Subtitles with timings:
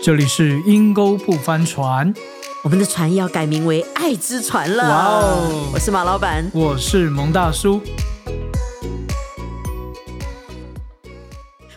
[0.00, 2.14] 这里是阴沟不翻船，
[2.62, 4.88] 我们的船要改名为爱之船了。
[4.88, 6.48] 哇哦我是马老板。
[6.54, 7.80] 我是蒙大叔。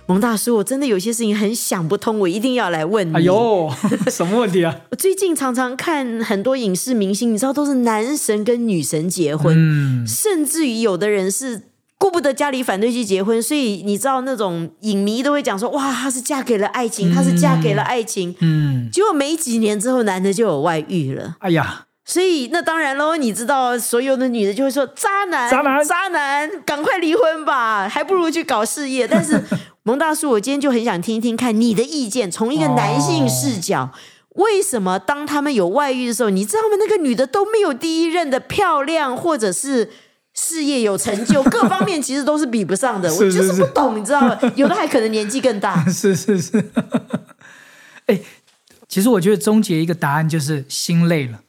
[0.06, 3.16] 蒙大叔，我真的有些事情很想不通，我一定要来问你。
[3.16, 3.72] 哎呦，
[4.12, 4.76] 什么问题啊？
[4.92, 11.62] 我最近常常看很多影视明星，你知道都是男神跟女神结婚，嗯，甚至于有的人是
[12.02, 18.36] 顾不得家里反对去结婚，所以你知道那种影迷都会讲说，哇，她是嫁给了爱情，她是嫁给了爱情。
[18.40, 21.36] 嗯，结果没几年之后，男的就有外遇了。
[21.42, 29.08] 哎呀，所以那当然喽，你知道所有的女的就会说渣男，渣男渣男，赶快离婚吧，还不如去搞事业。
[29.08, 29.40] 但是
[29.84, 33.92] 蒙大叔，我今天就很想听一听看你的意见，从一个男性视角。
[34.36, 36.78] 为什么当他们有外遇的时候，你知道吗？
[36.80, 39.90] 那个女的都没有第一任的漂亮，或者是
[40.34, 43.10] 事业有成就， 各方面其实都是比不上的。
[43.10, 44.38] 是我就是是不懂，你知道吗？
[44.56, 45.84] 有的还可能年纪更大。
[45.90, 46.72] 是 是是。
[48.08, 48.20] 哎，
[48.88, 51.40] 其实我觉得终结一个答案就是心累了，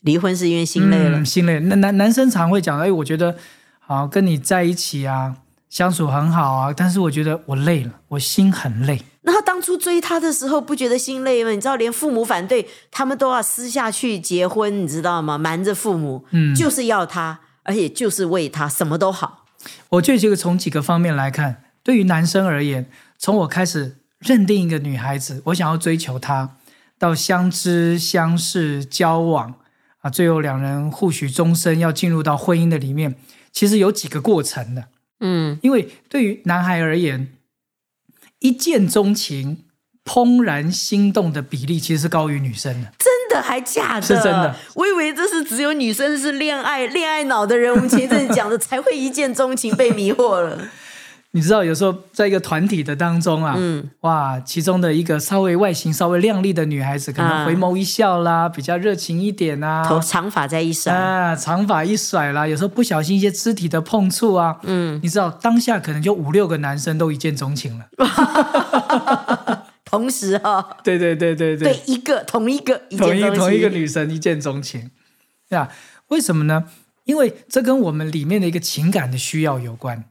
[0.00, 1.60] 离婚是因为心累了，嗯心累。
[1.60, 3.36] 那男男生常会讲，哎，我觉得
[3.78, 5.36] 好跟你在一起啊，
[5.70, 9.00] 相处很好啊，但是我觉得我累了，我心很累。
[9.24, 11.50] 那他当初追她的时候不觉得心累吗？
[11.50, 15.38] 你知道，连父母反对，他们都要私下去结婚，你知道吗？
[15.38, 19.46] 瞒着父母，嗯就是要他，而且就是为他，什么都好。
[19.90, 26.56] 我觉得从几个方面来看，对于男生而言，从我开始认定一个女孩子，我想要追求她，
[26.98, 29.54] 到相知、相识、交往
[30.00, 33.14] 啊，最后两人互许终身，要进入到婚姻的里面，
[33.52, 34.88] 其实有几个过程的。
[35.20, 37.32] 嗯，因为对于男孩而言，
[38.40, 39.64] 一见钟情、
[40.04, 42.88] 怦然心动的比例其实是高于女生的。
[42.98, 44.02] 真的还假的？
[44.02, 44.54] 是真的。
[44.74, 50.58] 我以为这是只有女生是恋爱恋爱脑的人，我们前一阵子讲的才会一见钟情被迷惑了。
[51.34, 67.86] 你知道，有时候在一个团体的当中啊，嗯，哇，其中的一个稍微外形稍微靓丽的女孩子，可能啊回眸一笑啦，比较热情一点啊，头长发在一甩，啊，长发一甩啦，有时候不小心一些肢体的碰触啊，嗯，你知道，当下可能就五六个男生都一见钟情了。
[69.92, 74.90] 同时哈、对对对对对一个同一个一同一同一个女神一见钟情，
[75.50, 75.68] 对啊？
[76.08, 76.64] 为什么呢？
[77.04, 80.04] 因为这跟我们里面的一个情感的需要有关。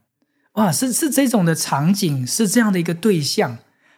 [0.54, 3.58] 哇，是是这种的场景，是这样的一个对象，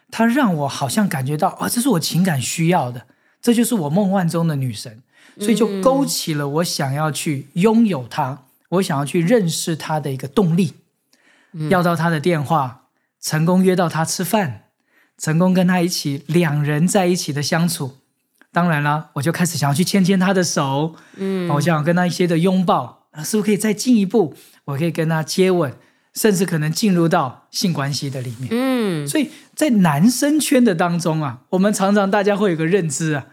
[0.09, 3.05] 它让我好像感觉到啊，这是我情感需要的，
[3.41, 5.03] 这就是我梦幻中的女神，
[5.39, 10.75] 所以就勾起了我想要去拥有她，我想要去认识她的一个动力。
[11.69, 12.87] 要到她的电话，
[13.19, 14.62] 成功约到她吃饭，
[15.17, 17.97] 成功跟他一起两人在一起的相处。
[18.51, 24.35] 当然了，我就开始想要去牵牵他的手，嗯，我想要跟他一些的拥抱，啊是不是可以再进一步？
[24.65, 25.73] 我可以跟他接吻，
[26.13, 28.49] 甚至可能进入到性关系的里面。
[28.51, 33.25] 嗯，所以在男生圈的当中啊，我们常常大家会有个认知啊，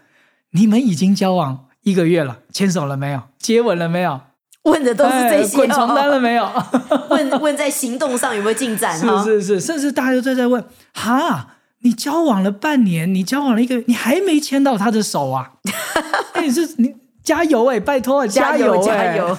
[0.51, 3.21] 你们已经交往一个月了，牵手了没有？
[3.37, 4.19] 接吻了没有？
[4.63, 6.51] 问的都是这哎些、滚床单哦，了没有？
[7.09, 8.93] 问问在行动上有没有进展
[9.23, 9.23] 是？
[9.23, 10.63] 是是，甚至大家都在在问，
[10.93, 15.53] 哈，你交往了半年，你交往了一个月，你还没牵到他的手啊？
[16.33, 19.37] 哎，你是你加油哎、拜托啊，加油加哎油！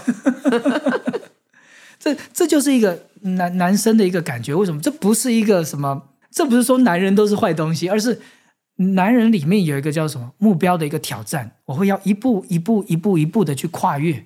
[1.99, 4.55] 这这就是一个男男生的一个感觉。
[4.55, 4.81] 为什么？
[4.81, 6.03] 这不是一个什么？
[6.31, 8.21] 这不是说男人都是坏东西，而是
[8.77, 14.25] 男人里面有一个叫什么目标的一个挑战，我会要一步一步一步一步的去跨越。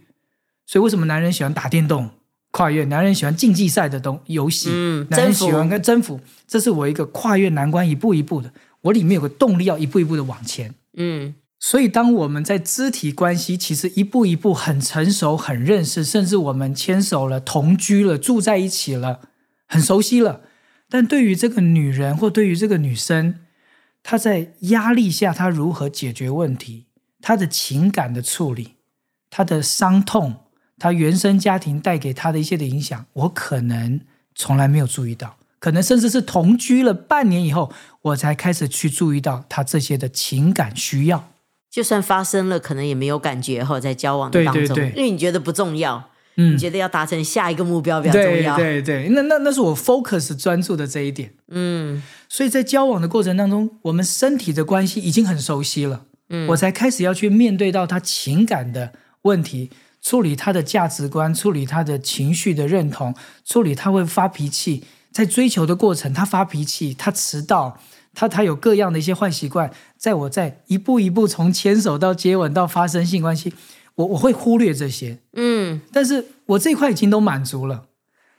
[0.64, 2.10] 所以为什么男人喜欢打电动？
[2.56, 6.18] 跨越，男人喜欢竞技赛的东游戏，嗯男人喜欢跟征服，
[6.48, 8.50] 这是我一个跨越难关，一步一步的，
[8.80, 10.74] 我里面有个动力，要一步一步的往前。
[10.94, 19.20] 嗯所以，当我们在肢体关系其实一步一步很成熟、很认识，甚至我们牵手了、同居了、住在一起了，
[19.66, 20.40] 很熟悉了。
[20.88, 23.40] 但对于这个女人或对于这个女生，
[24.02, 26.86] 她在压力下，她如何解决问题？
[27.20, 28.76] 她的情感的处理，
[29.28, 30.36] 她的伤痛，
[30.78, 34.00] 她原生家庭带给他的一些的影响，我可能
[34.34, 37.72] 从来没有注意到，可能甚至是同居了半年以后，
[38.02, 41.30] 我才开始去注意到他这些的情感需要。
[41.70, 48.56] 就算发生了，可能也没有感觉哈，在交往的当中，对对对因为你觉得不重要，嗯你觉得要达成下一个目标比较重对要。
[48.56, 51.32] 对对，那那那是我 focus 专注的这一点。
[51.48, 58.92] 嗯所以在交往的过程当中，我们身体的关系已经很熟悉了，嗯，我才开始要去面对到他情感的
[59.22, 59.70] 问题，
[60.06, 63.12] 处理他的价值观，处理他的情绪的认同，
[63.44, 67.80] 处理他会发脾气，在追求的过程，他发脾气，他迟到，
[68.14, 69.68] 他他有各样的一些坏习惯，
[69.98, 73.52] 在我在一步一步从牵手到接吻到发生性关系，
[73.96, 77.85] 我我会忽略这些，嗯但是我这块已经都满足了。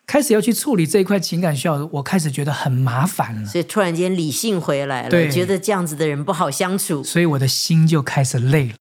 [0.07, 7.03] 开始要去处理这一块情感需要，我开始觉得很麻烦了，所以突然间理性回来了，对觉得这样子的人不好相处。
[7.03, 8.75] 所以我的心就开始累了。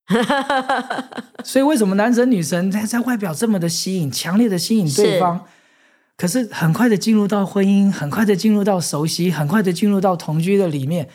[1.45, 5.45] 所以为什么男神女神在在外表这么的吸引，强烈的吸引对方，
[6.17, 11.09] 可是很快的进入到婚姻，很快的进入到熟悉，很快的进入到同居的里面，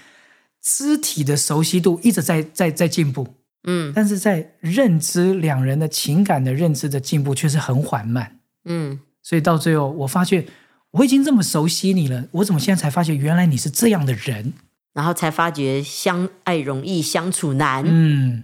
[0.62, 8.40] 肢体的熟悉度一直在在在进步，嗯但是在认知两人的情感的认知的进步却是很缓慢。
[8.66, 10.46] 嗯，所以到最后，我发现
[10.92, 14.54] 我已经这么熟悉你了，我怎么现在才发现原来你是这样的人？
[14.94, 18.44] 然后才发觉相爱容易相处难，嗯，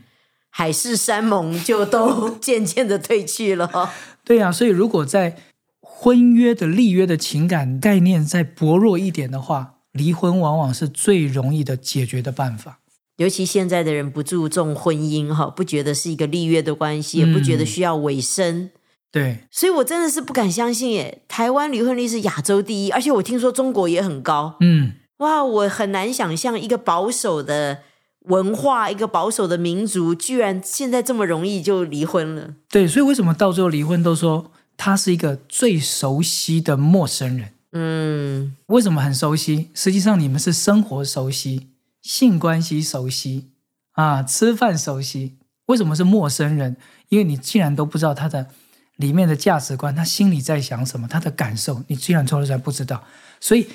[0.50, 3.91] 海誓山盟就都 渐渐的褪去了。
[4.24, 5.38] 对呀、所以如果在
[5.81, 12.80] 婚约的立约的情感概念再薄弱一点的话，离婚往往是最容易的解决的办法。
[13.18, 18.69] 尤其现在的人不注重婚姻哈，不觉得是一个立约的关系，也不觉得需要委身。
[19.12, 21.24] 对，所以我真的是不敢相信耶！
[21.27, 24.56] 台湾离婚率是亚洲第一，而且我听说中国也很高。
[24.59, 27.80] 嗯，哇，我很难想象一个保守的
[28.25, 32.56] 文化、一个保守的民族，居然现在这么容易就离婚了。
[32.69, 37.50] 对，所以为什么到最后离婚都说他是一个最熟悉的陌生人？
[37.71, 39.69] 嗯为什么很熟悉？
[39.74, 41.68] 实际上你们是生活熟悉、
[42.01, 43.50] 性关系熟悉
[43.94, 45.38] 啊，吃饭熟悉。
[45.68, 46.77] 为什么是陌生人？
[47.09, 48.48] 因为你竟然都不知道他的
[48.97, 53.03] 里面的价值观，他心里在想什么，他的感受，你居然抽出来不知道。
[53.39, 53.67] 所以，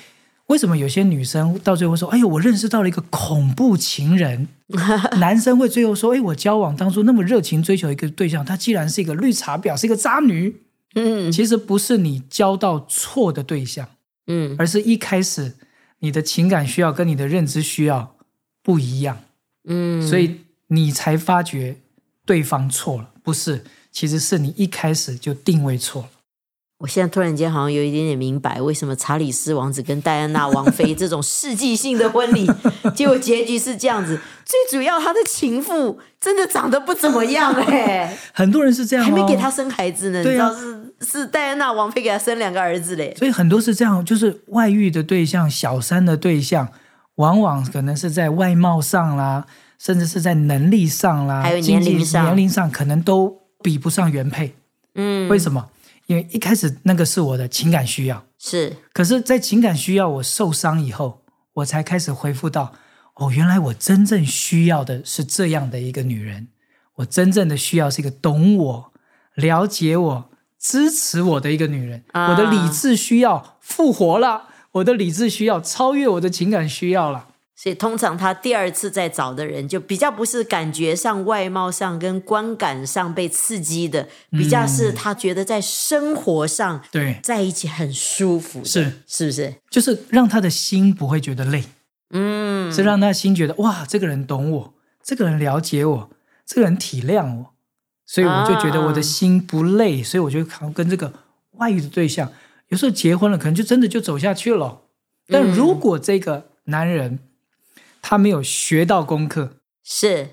[0.47, 4.47] 为什么有些女生到最后说：“哎呦，我认识到了一个恐怖情人。
[5.19, 10.61] ”男生会最后说：“哎，我交往当初那么热情追求一个对象，他既然是一个绿茶婊，是一个渣女。”
[10.95, 13.87] 嗯其实不是你交到错的对象。
[14.27, 15.55] 嗯而是一开始
[15.99, 18.15] 你的情感需要跟你的认知需要
[18.61, 19.17] 不一样，
[19.65, 21.77] 嗯，所以你才发觉
[22.25, 23.63] 对方错了，不是，
[23.93, 26.09] 其实是你一开始就定位错了。
[26.79, 32.45] 我现在突然间好像有一点点明白，为什么查理斯王子跟戴安娜王妃这种世纪性的婚礼，
[32.93, 34.19] 结果结局是这样子。
[34.43, 43.15] 最主要，他的情妇真的长得不怎么样 哎、很多人是这样、哦，还没给他生孩子呢，你对啊知道是是戴安娜王妃给他生两个儿子嘞。
[43.17, 46.67] 所以很多是这样，就是外遇的对象、小三的对象，
[47.15, 49.45] 往往可能是在外貌上啦，
[49.79, 54.55] 甚至是在能力上啦，还有年龄上年龄上可能都比不上原配。
[54.95, 55.69] 嗯，为什么？
[56.07, 61.23] 因为一开始那个是我的情感需要，是可是，在情感需要我受伤以后，
[61.53, 62.73] 我才开始恢复到，
[63.15, 66.49] 哦，原来我真正需要的是这样的一个女人，
[66.95, 68.93] 我真正的需要是一个懂我、
[69.35, 72.03] 了解我、支持我的一个女人。
[72.11, 77.29] 啊我的理智需要复活了，我的理智需要超越我的情感需要了。
[77.63, 88.91] 所以通常他第二次再找的人，就比较不是感觉上、外貌上跟观感上被刺激的，比较是他觉得在生活上对，在一起很舒服的，是。
[89.07, 89.55] 是不是？
[89.69, 91.63] 就是让他的心不会觉得累，
[92.09, 96.09] 嗯，是让他心觉得哇，这个人懂我，这个人了解我，
[96.45, 97.53] 这个人体谅我，
[98.05, 100.43] 所以我就觉得我的心不累，所以我就
[100.73, 101.13] 跟这个
[101.51, 102.29] 外遇的对象，
[102.67, 104.81] 有时候结婚了，可能就真的就走下去了。
[105.27, 107.19] 但如果这个男人
[108.03, 110.27] 他没有学到功课，是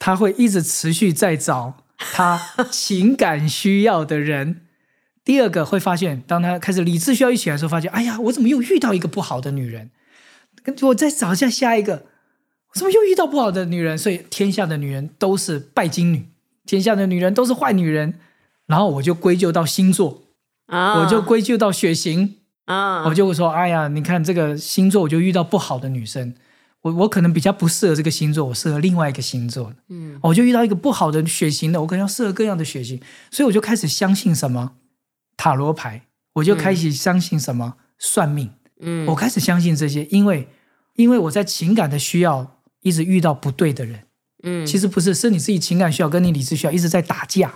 [0.00, 2.38] 他会一直持续在找他
[2.70, 4.62] 情感需要的人。
[5.24, 9.90] 第二个会发现，当他开始理智需要一起来的时候，发现，哎呀，我怎么又遇到一个不好的女人？
[10.64, 12.06] 跟我再找一下下一个，
[12.72, 13.96] 我怎么又遇到不好的女人？
[13.96, 16.28] 所以天下的女人都是拜金女，
[16.66, 18.18] 天下的女人都是坏女人。
[18.66, 20.22] 然后我就归咎到星座，
[20.66, 26.34] 啊，我就归咎到血型，啊，我就会说，哎呀，你看这个星座，我就遇到不好的女生。
[26.82, 29.72] 我我可能比较不适合这个星座，我适合另外一个星座。
[29.88, 34.72] 嗯，我就遇到一个不好的血型的，我可能要适合各样的血型，所以我就开始相信什么
[35.36, 36.02] 塔罗牌，
[36.34, 40.48] 我就开始相信什么算命，嗯，我开始相信这些，因为
[40.96, 44.04] 因为我在情感的需要一直遇到不对的人，
[44.42, 47.54] 嗯，其实不是，是你自己情感需要跟你理智需要一直在打架，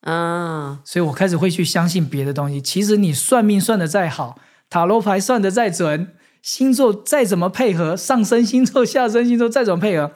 [0.00, 2.60] 啊，所以我开始会去相信别的东西。
[2.62, 4.38] 其实你算命算的再好，
[4.70, 10.12] 塔罗牌算的再准，星座再怎么配合，上升星座、下升星座再怎么配合，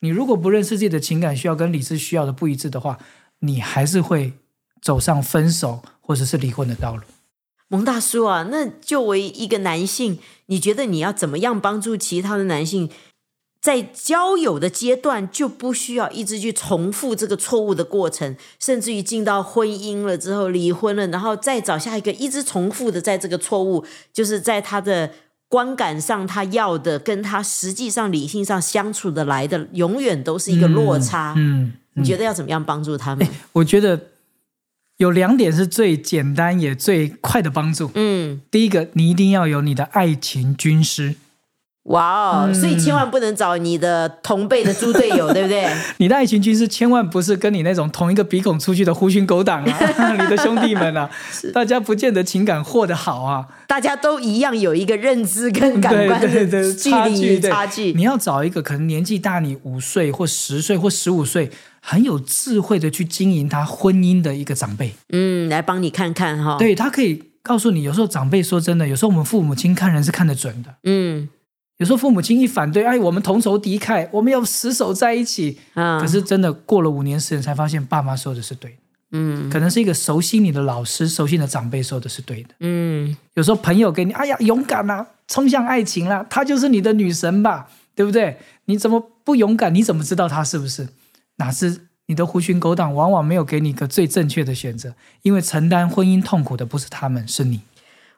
[0.00, 2.98] 你如果不认识自己的情感需要跟理智需要的不一致的话，
[3.40, 4.34] 你还是会
[4.80, 7.02] 走上分手或者是离婚的道路。
[7.68, 12.90] 蒙大叔啊，那作为一个男性，你觉得你要怎么样帮助其他的男性，
[13.62, 25.10] 在交友的阶段就不需要一直去重复这个错误的过程，甚至于进到婚姻了之后离婚了，然后再找下一个，一直重复的在这个错误，就是在他的
[25.52, 31.34] 观感上他要的，跟他实际上理性上相处的来的，永远都是一个落差。
[31.36, 33.28] 嗯，你觉得要怎么样帮助他们？
[33.52, 34.00] 我觉得
[34.96, 37.90] 有两点是最简单也最快的帮助。
[37.96, 41.16] 嗯，第一个，你一定要有你的爱情军师。
[41.84, 45.66] 哇哦，所以千万不能找你的同辈的猪队友，对不对？
[45.98, 49.78] 你的爱情军师千万不是跟你那种同一个鼻孔出去的狐群狗党啊，
[50.14, 51.10] 你的兄弟们啊，
[51.52, 53.44] 大家不见得情感活得好啊。
[53.66, 57.92] 大家都一样有一个认知跟感官的距离差距对差距。
[57.94, 64.94] 你要找一个可能年纪大你五岁或十岁或十五岁，很有智慧的去经营他婚姻的一个长辈。
[65.08, 70.74] 嗯，来帮你看看哈。，对他可以告诉你，有时候长辈说真的，有时候我们父母亲看人是看得准的。
[70.84, 71.28] 嗯
[71.82, 75.58] 有时候父母亲一反对，哎，我们同仇敌忾，我们要死守在一起。
[75.74, 78.76] 啊，可是真的过了五年十年，才发现爸妈说的是对的。
[79.10, 82.50] 嗯可能是一个熟悉你的老师、熟悉你的长辈说的是对的。
[82.60, 88.38] 嗯，有时候朋友给你，哎呀，勇敢啊，冲向爱情啦、她就是你的女神吧，对不对？
[88.66, 89.74] 你怎么不勇敢？
[89.74, 90.86] 你怎么知道她是不是？
[91.38, 97.60] 哪知你的狐群狗党往往没有给你一个最正确的选择，因为承担婚姻痛苦的不是他们，是你。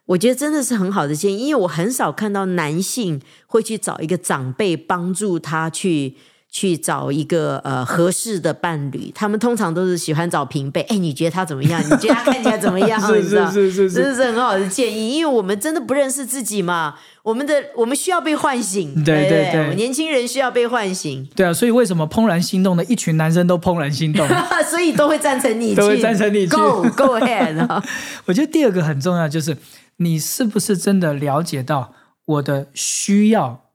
[0.07, 6.15] 我觉得真的是很好的建议，因为我很少看到男性会去找一个长辈帮助他去
[6.51, 10.83] 去找一个呃合适的伴侣，他们通常都是喜欢找平辈。
[10.83, 11.83] 哎，你觉得他怎么样？
[11.83, 13.01] 你觉得他看起来怎么样？
[13.05, 19.63] 是是是是是，这是很好的建议，因为我们真的不认识自己嘛，我们的我们需要被唤醒，对对对？
[19.63, 24.29] 我们年轻人需要被唤醒，对啊，所以为什么怦然心动的一群男生都怦然心动？
[24.71, 26.55] 所以都会赞成你去，都会赞成你去。
[26.55, 27.83] Go Go ahead
[28.27, 29.57] 我觉得第二个很重要，就是
[29.97, 33.71] 你是不是真的了解到我的需要，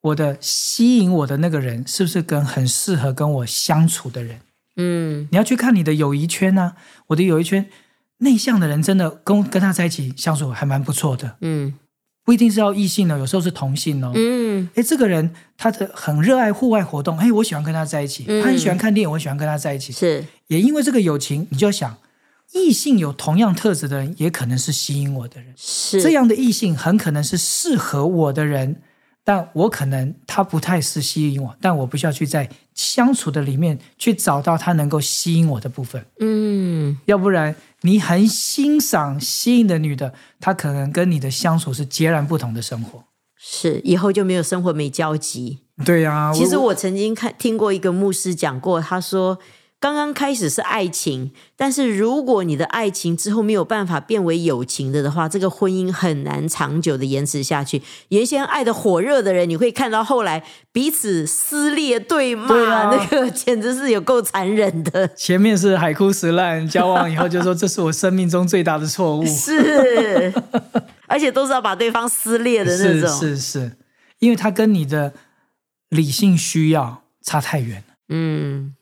[0.00, 4.40] 我的吸引我的那个人是不是跟很适合跟我相处的人？
[4.76, 6.76] 嗯你要去看你的友谊圈啊，
[7.08, 7.68] 我的友谊圈
[8.18, 11.74] 内向的人真的跟跟他在一起相处还蛮不错的，嗯
[12.24, 14.12] 不一定是要异性哦，有时候是同性哦。
[14.14, 19.92] 嗯哎，这个人他的很热爱户外活动，哎，我喜欢跟他在一起；嗯他很喜欢看电影，我喜欢跟他在一起。
[19.92, 21.96] 是也因为这个友情，你就要想，
[22.52, 25.52] 异性有同样特质的人，也可能是吸引我的人。
[25.56, 28.80] 是这样的异性很可能是适合我的人，
[29.22, 43.04] 但我可能他不太是吸引我，但我不需要去在相处的里面去找到他能够吸引我的部分，嗯要不然你很欣赏吸引的女的，她可能跟你的相处是截然不同的生活。
[43.36, 45.58] 是以后就没有生活没交集。
[45.84, 49.38] 对呀、其实我曾经看听过一个牧师讲过，他说。
[49.80, 57.80] 刚刚开始是爱情，但是如果你的爱情之后没有办法变为友情的的话，这个婚姻很难长久的延迟下去。
[58.08, 60.42] 原先爱的火热的人，你会看到后来
[60.72, 65.06] 彼此撕裂对骂，对啊那个简直是有够残忍的。
[65.14, 69.24] 前面是海枯石烂，交往以后就说这是我生命中最大的错误。
[69.30, 70.34] 是，
[71.06, 73.10] 而且都是要把对方撕裂的那是种。
[73.20, 73.76] 是是，
[74.18, 75.12] 因为他跟你的
[75.90, 77.94] 理性需要差太远了。
[78.08, 78.74] 嗯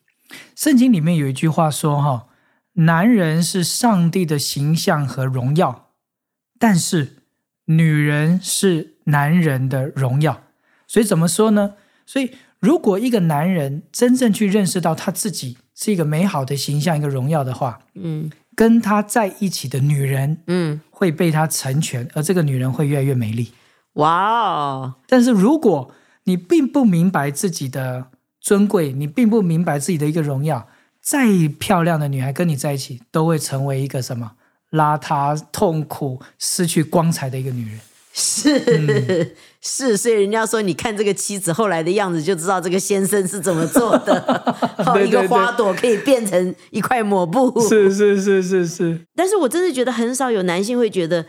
[0.55, 2.27] 圣经里面有一句话说：“哈，
[2.75, 5.91] 男人是上帝的形象和荣耀，
[6.59, 7.23] 但是
[7.67, 10.43] 女人是男人的荣耀。”
[10.87, 11.75] 所以怎么说呢？
[12.05, 23.53] 所以如果一个男人真正去认识到他自己是一个美好的形象、一个荣耀的话，嗯跟他在一起的女人嗯，会被他成全，而这个女人会越来越美丽。
[23.95, 25.93] 哇哦，但是如果
[26.25, 28.07] 你并不明白自己的
[28.47, 30.69] 尊贵，你并不明白自己的一个荣耀，
[31.03, 31.27] 再
[31.59, 34.35] 漂亮的女孩跟你在一起，都会成为一个什么
[34.71, 37.81] 邋遢、痛苦、失去光彩的一个女人。
[38.13, 44.55] 是、嗯是，所以人家说，你看这个妻子后来的样子，就知道这个先生是怎么做的。
[45.05, 47.61] 一个花朵可以变成一块抹布。
[47.69, 51.27] 是是是是是，但是我真的觉得很少有男性会觉得。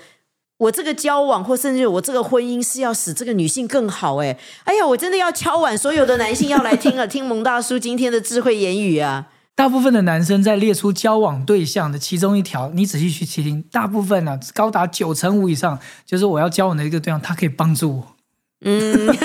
[0.58, 9.28] 我这个交往，或甚至我这个婚姻是要使这个女性更好，哎，哎呀，我真的要敲碗，所有的男性要来听了， 听蒙大叔今天的智慧言语啊！
[9.54, 18.16] 大部分的男生在列出交往对象的其中一条，你仔细去听，大部分呢、高达九成五以上，就是我要交往的一个对象，他可以帮助我。
[18.62, 19.16] 嗯，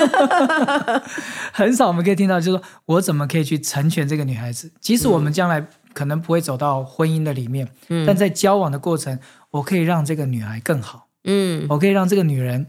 [1.53, 8.07] 很少我们可以听到，就是说我怎么可以去成全这个女孩子，即使我们将来可能不会走到婚姻的里面，嗯。
[8.07, 9.19] 但在交往的过程，
[9.51, 12.67] 我可以让这个女孩更好，嗯，我可以让这个女人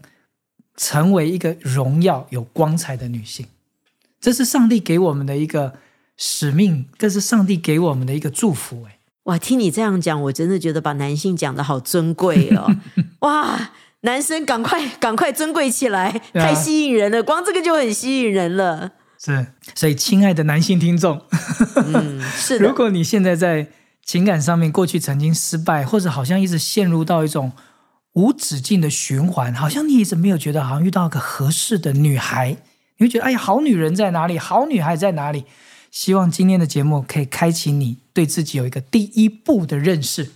[0.78, 3.46] 成为一个荣耀、有光彩的女性。
[4.20, 5.74] 这是上帝给我们的一个
[6.18, 8.86] 使命，更是上帝给我们的一个祝福。
[8.88, 12.70] 哎，哇，听你这样讲，我真的觉得把男性讲的好尊贵哦！
[13.20, 18.92] 哇，男生赶快赶快尊贵起来，太吸引人了，光这个就很吸引人了。
[19.18, 21.22] 是，所以亲爱的男性听众，
[21.76, 23.68] 嗯， 是的，如果你现在在
[24.06, 27.52] 情感上面过去曾经失败，或者好像一直陷入到一种
[28.14, 32.58] 无止境的循环，好像你一直没有觉得好像遇到一个合适的女孩，
[32.98, 34.38] 你会觉得哎呀，好女人在哪里？
[34.38, 35.46] 好女孩在哪里？
[35.92, 40.32] 希望今天的节目可以开启你对自己有一个第一步的认识。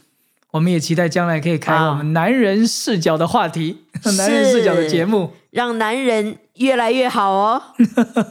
[0.51, 3.85] 我们也期待将来可以开我们男人视角的话题，
[4.17, 5.33] 男人视角的节目。
[5.51, 7.61] 让男人越来越好哦。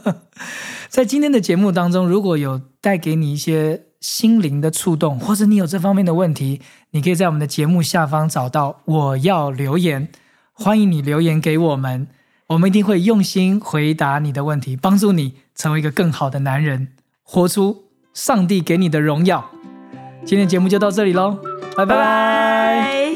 [0.89, 6.61] 在今天的节目当中，如果有带给你一些心灵的触动，或者你有这方面的问题，
[6.91, 10.09] 你可以在我们的节目下方找到“我要留言”，
[10.53, 12.07] 欢迎你留言给我们，
[12.47, 16.89] 我们一定会用心回答你的问题，帮助你成为一个更好的男人，
[17.23, 19.49] 活出上帝给你的荣耀。
[20.25, 21.39] 今天节目就到这里喽，
[21.75, 23.06] 拜拜拜拜。